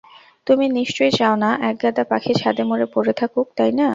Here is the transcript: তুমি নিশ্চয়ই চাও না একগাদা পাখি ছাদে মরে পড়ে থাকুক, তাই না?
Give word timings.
তুমি 0.47 0.65
নিশ্চয়ই 0.77 1.13
চাও 1.17 1.35
না 1.43 1.49
একগাদা 1.69 2.03
পাখি 2.11 2.33
ছাদে 2.35 2.63
মরে 2.69 2.87
পড়ে 2.93 3.13
থাকুক, 3.19 3.47
তাই 3.57 3.71
না? 3.79 3.87